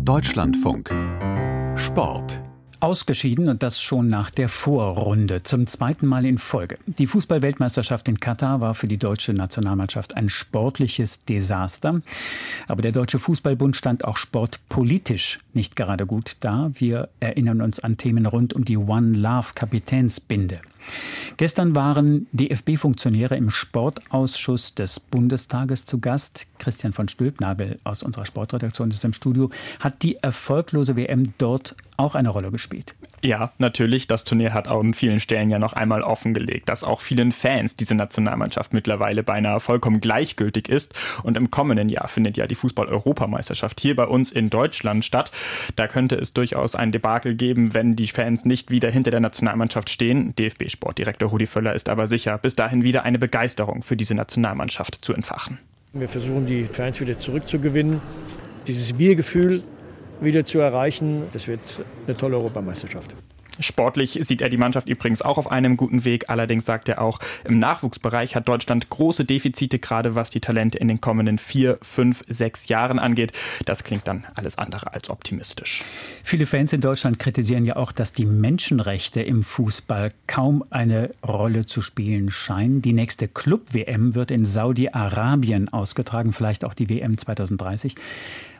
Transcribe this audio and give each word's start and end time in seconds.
Deutschlandfunk 0.00 0.90
Sport 1.76 2.40
Ausgeschieden 2.80 3.48
und 3.48 3.64
das 3.64 3.80
schon 3.82 4.08
nach 4.08 4.30
der 4.30 4.48
Vorrunde, 4.48 5.42
zum 5.42 5.66
zweiten 5.66 6.06
Mal 6.06 6.24
in 6.24 6.38
Folge. 6.38 6.78
Die 6.86 7.08
Fußballweltmeisterschaft 7.08 8.06
in 8.06 8.20
Katar 8.20 8.60
war 8.60 8.74
für 8.74 8.86
die 8.86 8.98
deutsche 8.98 9.32
Nationalmannschaft 9.32 10.16
ein 10.16 10.28
sportliches 10.28 11.24
Desaster. 11.24 12.02
Aber 12.68 12.82
der 12.82 12.92
Deutsche 12.92 13.18
Fußballbund 13.18 13.74
stand 13.74 14.04
auch 14.04 14.16
sportpolitisch 14.16 15.40
nicht 15.54 15.74
gerade 15.74 16.06
gut 16.06 16.36
da. 16.40 16.70
Wir 16.74 17.08
erinnern 17.18 17.62
uns 17.62 17.80
an 17.80 17.96
Themen 17.96 18.26
rund 18.26 18.54
um 18.54 18.64
die 18.64 18.76
One 18.76 19.16
Love 19.18 19.48
Kapitänsbinde. 19.56 20.60
Gestern 21.38 21.76
waren 21.76 22.26
DFB-Funktionäre 22.32 23.36
im 23.36 23.48
Sportausschuss 23.48 24.74
des 24.74 24.98
Bundestages 24.98 25.84
zu 25.84 26.00
Gast. 26.00 26.48
Christian 26.58 26.92
von 26.92 27.06
Stülpnagel 27.06 27.78
aus 27.84 28.02
unserer 28.02 28.26
Sportredaktion 28.26 28.90
ist 28.90 29.04
im 29.04 29.12
Studio. 29.12 29.48
Hat 29.78 30.02
die 30.02 30.16
erfolglose 30.16 30.96
WM 30.96 31.34
dort 31.38 31.76
auch 31.96 32.16
eine 32.16 32.30
Rolle 32.30 32.50
gespielt? 32.50 32.96
Ja, 33.22 33.52
natürlich. 33.58 34.06
Das 34.06 34.24
Turnier 34.24 34.54
hat 34.54 34.68
auch 34.68 34.80
an 34.80 34.94
vielen 34.94 35.20
Stellen 35.20 35.50
ja 35.50 35.58
noch 35.58 35.72
einmal 35.72 36.02
offengelegt, 36.02 36.68
dass 36.68 36.84
auch 36.84 37.00
vielen 37.00 37.32
Fans 37.32 37.76
diese 37.76 37.94
Nationalmannschaft 37.94 38.72
mittlerweile 38.72 39.22
beinahe 39.22 39.60
vollkommen 39.60 40.00
gleichgültig 40.00 40.68
ist. 40.68 40.94
Und 41.22 41.36
im 41.36 41.50
kommenden 41.50 41.88
Jahr 41.88 42.08
findet 42.08 42.36
ja 42.36 42.46
die 42.46 42.54
Fußball-Europameisterschaft 42.54 43.80
hier 43.80 43.96
bei 43.96 44.04
uns 44.04 44.30
in 44.30 44.50
Deutschland 44.50 45.04
statt. 45.04 45.32
Da 45.76 45.88
könnte 45.88 46.16
es 46.16 46.32
durchaus 46.32 46.74
ein 46.74 46.92
Debakel 46.92 47.34
geben, 47.34 47.74
wenn 47.74 47.96
die 47.96 48.06
Fans 48.06 48.44
nicht 48.44 48.70
wieder 48.70 48.90
hinter 48.90 49.10
der 49.10 49.20
Nationalmannschaft 49.20 49.90
stehen. 49.90 50.34
DFB-Sportdirektor 50.36 51.28
Rudi 51.28 51.46
Völler 51.46 51.74
ist 51.74 51.88
aber 51.88 52.06
sicher, 52.06 52.38
bis 52.38 52.54
dahin 52.54 52.82
wieder 52.84 53.04
eine 53.04 53.18
Begeisterung 53.18 53.82
für 53.82 53.96
diese 53.96 54.14
Nationalmannschaft 54.14 55.04
zu 55.04 55.12
entfachen. 55.12 55.58
Wir 55.92 56.08
versuchen, 56.08 56.46
die 56.46 56.66
Fans 56.66 57.00
wieder 57.00 57.18
zurückzugewinnen. 57.18 58.00
Dieses 58.66 58.98
Wir-Gefühl 58.98 59.62
wieder 60.20 60.44
zu 60.44 60.58
erreichen. 60.58 61.22
Das 61.32 61.48
wird 61.48 61.60
eine 62.06 62.16
tolle 62.16 62.36
Europameisterschaft. 62.36 63.14
Sportlich 63.60 64.18
sieht 64.22 64.40
er 64.40 64.48
die 64.48 64.56
Mannschaft 64.56 64.88
übrigens 64.88 65.22
auch 65.22 65.36
auf 65.36 65.50
einem 65.50 65.76
guten 65.76 66.04
Weg. 66.04 66.30
Allerdings 66.30 66.64
sagt 66.64 66.88
er 66.88 67.00
auch, 67.00 67.18
im 67.44 67.58
Nachwuchsbereich 67.58 68.36
hat 68.36 68.48
Deutschland 68.48 68.88
große 68.88 69.24
Defizite, 69.24 69.78
gerade 69.78 70.14
was 70.14 70.30
die 70.30 70.40
Talente 70.40 70.78
in 70.78 70.88
den 70.88 71.00
kommenden 71.00 71.38
vier, 71.38 71.78
fünf, 71.82 72.24
sechs 72.28 72.68
Jahren 72.68 72.98
angeht. 72.98 73.32
Das 73.64 73.82
klingt 73.82 74.06
dann 74.06 74.24
alles 74.34 74.58
andere 74.58 74.92
als 74.92 75.10
optimistisch. 75.10 75.82
Viele 76.22 76.46
Fans 76.46 76.72
in 76.72 76.80
Deutschland 76.80 77.18
kritisieren 77.18 77.64
ja 77.64 77.76
auch, 77.76 77.90
dass 77.90 78.12
die 78.12 78.26
Menschenrechte 78.26 79.22
im 79.22 79.42
Fußball 79.42 80.10
kaum 80.26 80.64
eine 80.70 81.10
Rolle 81.26 81.66
zu 81.66 81.80
spielen 81.80 82.30
scheinen. 82.30 82.80
Die 82.82 82.92
nächste 82.92 83.26
Club-WM 83.26 84.14
wird 84.14 84.30
in 84.30 84.44
Saudi-Arabien 84.44 85.68
ausgetragen, 85.72 86.32
vielleicht 86.32 86.64
auch 86.64 86.74
die 86.74 86.88
WM 86.88 87.18
2030. 87.18 87.96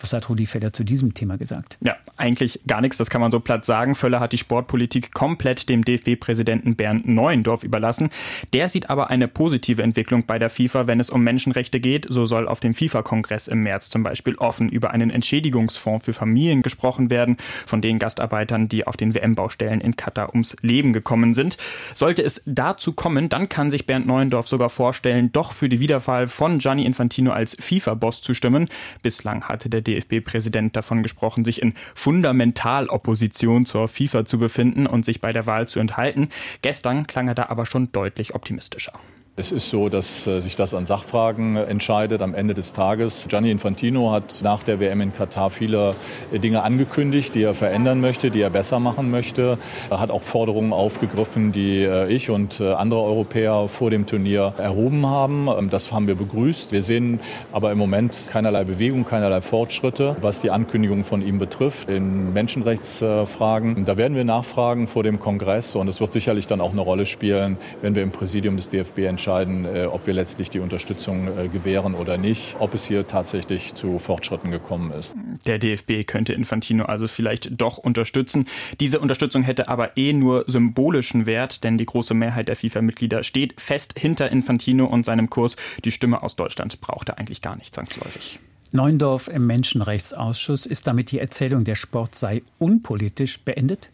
Was 0.00 0.12
hat 0.12 0.28
Rudi 0.28 0.46
Völler 0.46 0.72
zu 0.72 0.84
diesem 0.84 1.14
Thema 1.14 1.36
gesagt? 1.36 1.76
Ja, 1.80 1.96
eigentlich 2.16 2.60
gar 2.66 2.80
nichts, 2.80 2.96
das 2.96 3.10
kann 3.10 3.20
man 3.20 3.30
so 3.30 3.40
platt 3.40 3.64
sagen. 3.64 3.94
Völler 3.94 4.20
hat 4.20 4.32
die 4.32 4.38
Sportpolitik 4.38 5.12
komplett 5.12 5.68
dem 5.68 5.84
DFB-Präsidenten 5.84 6.74
Bernd 6.74 7.06
Neuendorf 7.06 7.64
überlassen. 7.64 8.10
Der 8.52 8.68
sieht 8.68 8.88
aber 8.88 9.10
eine 9.10 9.28
positive 9.28 9.82
Entwicklung 9.82 10.24
bei 10.26 10.38
der 10.38 10.50
FIFA, 10.50 10.86
wenn 10.86 11.00
es 11.00 11.10
um 11.10 11.22
Menschenrechte 11.22 11.80
geht. 11.80 12.06
So 12.08 12.24
soll 12.24 12.48
auf 12.48 12.60
dem 12.60 12.72
FIFA-Kongress 12.72 13.48
im 13.48 13.62
März 13.62 13.90
zum 13.90 14.02
Beispiel 14.02 14.36
offen 14.36 14.68
über 14.68 14.90
einen 14.90 15.10
Entschädigungsfonds 15.10 16.04
für 16.04 16.12
Familien 16.12 16.62
gesprochen 16.62 17.10
werden, 17.10 17.36
von 17.66 17.80
den 17.80 17.98
Gastarbeitern, 17.98 18.68
die 18.68 18.86
auf 18.86 18.96
den 18.96 19.14
WM-Baustellen 19.14 19.80
in 19.80 19.96
Katar 19.96 20.30
ums 20.30 20.56
Leben 20.62 20.92
gekommen 20.92 21.34
sind. 21.34 21.56
Sollte 21.94 22.22
es 22.22 22.42
dazu 22.46 22.92
kommen, 22.92 23.28
dann 23.28 23.48
kann 23.48 23.70
sich 23.70 23.86
Bernd 23.86 24.06
Neuendorf 24.06 24.48
sogar 24.48 24.70
vorstellen, 24.70 25.32
doch 25.32 25.52
für 25.52 25.68
die 25.68 25.80
Wiederwahl 25.80 26.26
von 26.26 26.58
Gianni 26.58 26.84
Infantino 26.84 27.32
als 27.32 27.56
FIFA-Boss 27.60 28.22
zu 28.22 28.34
stimmen. 28.34 28.68
Bislang 29.02 29.44
hatte 29.44 29.68
der 29.68 29.82
DFB-Präsident 29.90 30.76
davon 30.76 31.02
gesprochen, 31.02 31.44
sich 31.44 31.62
in 31.62 31.74
Fundamentalopposition 31.94 33.64
zur 33.64 33.88
FIFA 33.88 34.24
zu 34.24 34.38
befinden 34.38 34.86
und 34.86 35.04
sich 35.04 35.20
bei 35.20 35.32
der 35.32 35.46
Wahl 35.46 35.68
zu 35.68 35.80
enthalten. 35.80 36.28
Gestern 36.62 37.06
klang 37.06 37.28
er 37.28 37.34
da 37.34 37.46
aber 37.48 37.66
schon 37.66 37.92
deutlich 37.92 38.34
optimistischer. 38.34 38.92
Es 39.36 39.52
ist 39.52 39.70
so, 39.70 39.88
dass 39.88 40.26
äh, 40.26 40.40
sich 40.40 40.56
das 40.56 40.74
an 40.74 40.86
Sachfragen 40.86 41.56
entscheidet 41.56 42.20
am 42.20 42.34
Ende 42.34 42.52
des 42.52 42.72
Tages. 42.72 43.28
Gianni 43.28 43.52
Infantino 43.52 44.10
hat 44.10 44.40
nach 44.42 44.64
der 44.64 44.80
WM 44.80 45.00
in 45.00 45.12
Katar 45.12 45.50
viele 45.50 45.94
äh, 46.32 46.40
Dinge 46.40 46.64
angekündigt, 46.64 47.36
die 47.36 47.44
er 47.44 47.54
verändern 47.54 48.00
möchte, 48.00 48.32
die 48.32 48.40
er 48.40 48.50
besser 48.50 48.80
machen 48.80 49.12
möchte. 49.12 49.56
Er 49.88 50.00
hat 50.00 50.10
auch 50.10 50.22
Forderungen 50.22 50.72
aufgegriffen, 50.72 51.52
die 51.52 51.84
äh, 51.84 52.12
ich 52.12 52.28
und 52.28 52.60
andere 52.60 53.02
Europäer 53.02 53.68
vor 53.68 53.90
dem 53.90 54.04
Turnier 54.04 54.52
erhoben 54.58 55.06
haben. 55.06 55.46
Ähm, 55.46 55.70
das 55.70 55.92
haben 55.92 56.08
wir 56.08 56.16
begrüßt. 56.16 56.72
Wir 56.72 56.82
sehen 56.82 57.20
aber 57.52 57.70
im 57.70 57.78
Moment 57.78 58.28
keinerlei 58.30 58.64
Bewegung, 58.64 59.04
keinerlei 59.04 59.40
Fortschritte, 59.42 60.16
was 60.20 60.40
die 60.40 60.50
Ankündigungen 60.50 61.04
von 61.04 61.22
ihm 61.22 61.38
betrifft 61.38 61.88
in 61.88 62.32
Menschenrechtsfragen. 62.32 63.84
Da 63.84 63.96
werden 63.96 64.16
wir 64.16 64.24
nachfragen 64.24 64.88
vor 64.88 65.04
dem 65.04 65.20
Kongress 65.20 65.76
und 65.76 65.86
es 65.86 66.00
wird 66.00 66.12
sicherlich 66.12 66.48
dann 66.48 66.60
auch 66.60 66.72
eine 66.72 66.80
Rolle 66.80 67.06
spielen, 67.06 67.58
wenn 67.80 67.94
wir 67.94 68.02
im 68.02 68.10
Präsidium 68.10 68.56
des 68.56 68.68
DFB 68.68 68.98
entscheiden, 68.98 69.19
entscheiden, 69.20 69.66
äh, 69.66 69.84
ob 69.84 70.06
wir 70.06 70.14
letztlich 70.14 70.48
die 70.48 70.60
Unterstützung 70.60 71.28
äh, 71.28 71.48
gewähren 71.48 71.94
oder 71.94 72.16
nicht, 72.16 72.56
ob 72.58 72.72
es 72.72 72.86
hier 72.86 73.06
tatsächlich 73.06 73.74
zu 73.74 73.98
Fortschritten 73.98 74.50
gekommen 74.50 74.92
ist. 74.92 75.14
Der 75.44 75.58
DFB 75.58 76.06
könnte 76.06 76.32
Infantino 76.32 76.84
also 76.84 77.06
vielleicht 77.06 77.60
doch 77.60 77.76
unterstützen. 77.76 78.46
Diese 78.80 78.98
Unterstützung 78.98 79.42
hätte 79.42 79.68
aber 79.68 79.98
eh 79.98 80.14
nur 80.14 80.44
symbolischen 80.46 81.26
Wert, 81.26 81.64
denn 81.64 81.76
die 81.76 81.84
große 81.84 82.14
Mehrheit 82.14 82.48
der 82.48 82.56
FIFA-Mitglieder 82.56 83.22
steht 83.22 83.60
fest 83.60 83.98
hinter 83.98 84.30
Infantino 84.30 84.86
und 84.86 85.04
seinem 85.04 85.28
Kurs. 85.28 85.56
Die 85.84 85.92
Stimme 85.92 86.22
aus 86.22 86.36
Deutschland 86.36 86.80
braucht 86.80 87.10
er 87.10 87.18
eigentlich 87.18 87.42
gar 87.42 87.56
nicht 87.56 87.74
zwangsläufig. 87.74 88.40
Neundorf 88.72 89.28
im 89.28 89.46
Menschenrechtsausschuss. 89.46 90.64
Ist 90.64 90.86
damit 90.86 91.10
die 91.10 91.18
Erzählung, 91.18 91.64
der 91.64 91.74
Sport 91.74 92.14
sei 92.14 92.42
unpolitisch 92.58 93.40
beendet? 93.40 93.88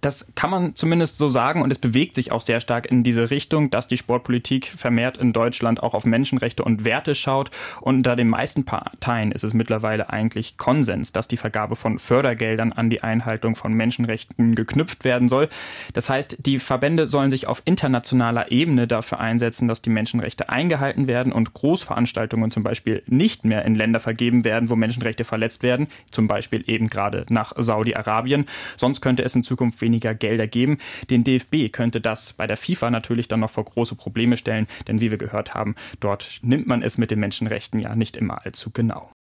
Das 0.00 0.32
kann 0.34 0.50
man 0.50 0.74
zumindest 0.74 1.18
so 1.18 1.28
sagen 1.28 1.62
und 1.62 1.70
es 1.70 1.78
bewegt 1.78 2.14
sich 2.14 2.32
auch 2.32 2.40
sehr 2.40 2.60
stark 2.60 2.86
in 2.86 3.02
diese 3.02 3.30
Richtung, 3.30 3.70
dass 3.70 3.88
die 3.88 3.96
Sportpolitik 3.96 4.66
vermehrt 4.66 5.16
in 5.16 5.32
Deutschland 5.32 5.82
auch 5.82 5.94
auf 5.94 6.04
Menschenrechte 6.04 6.62
und 6.62 6.84
Werte 6.84 7.14
schaut. 7.14 7.50
Und 7.80 7.96
unter 7.96 8.16
den 8.16 8.28
meisten 8.28 8.64
Parteien 8.64 9.32
ist 9.32 9.42
es 9.42 9.54
mittlerweile 9.54 10.10
eigentlich 10.10 10.58
Konsens, 10.58 11.12
dass 11.12 11.28
die 11.28 11.36
Vergabe 11.36 11.76
von 11.76 11.98
Fördergeldern 11.98 12.72
an 12.72 12.90
die 12.90 13.02
Einhaltung 13.02 13.56
von 13.56 13.72
Menschenrechten 13.72 14.54
geknüpft 14.54 15.04
werden 15.04 15.28
soll. 15.28 15.48
Das 15.94 16.10
heißt, 16.10 16.46
die 16.46 16.58
Verbände 16.58 17.06
sollen 17.06 17.30
sich 17.30 17.46
auf 17.46 17.62
internationaler 17.64 18.52
Ebene 18.52 18.86
dafür 18.86 19.18
einsetzen, 19.18 19.66
dass 19.66 19.82
die 19.82 19.90
Menschenrechte 19.90 20.48
eingehalten 20.50 21.06
werden 21.06 21.32
und 21.32 21.54
Großveranstaltungen 21.54 22.50
zum 22.50 22.62
Beispiel 22.62 23.02
nicht 23.06 23.44
mehr 23.44 23.64
in 23.64 23.74
Länder 23.74 24.00
vergeben 24.00 24.44
werden, 24.44 24.68
wo 24.68 24.76
Menschenrechte 24.76 25.24
verletzt 25.24 25.62
werden, 25.62 25.88
zum 26.10 26.28
Beispiel 26.28 26.62
eben 26.66 26.88
gerade 26.88 27.26
nach 27.28 27.54
Saudi-Arabien. 27.56 28.46
Sonst 28.76 29.00
könnte 29.00 29.24
es 29.24 29.34
in 29.34 29.42
Zukunft 29.42 29.78
weniger 29.86 30.14
Gelder 30.14 30.48
geben. 30.48 30.78
Den 31.08 31.22
DFB 31.22 31.70
könnte 31.70 32.00
das 32.00 32.32
bei 32.32 32.48
der 32.48 32.56
FIFA 32.56 32.90
natürlich 32.90 33.28
dann 33.28 33.40
noch 33.40 33.50
vor 33.50 33.64
große 33.64 33.94
Probleme 33.94 34.36
stellen, 34.36 34.66
denn 34.88 35.00
wie 35.00 35.12
wir 35.12 35.18
gehört 35.18 35.54
haben, 35.54 35.76
dort 36.00 36.40
nimmt 36.42 36.66
man 36.66 36.82
es 36.82 36.98
mit 36.98 37.12
den 37.12 37.20
Menschenrechten 37.20 37.78
ja 37.78 37.94
nicht 37.94 38.16
immer 38.16 38.44
allzu 38.44 38.70
genau. 38.70 39.10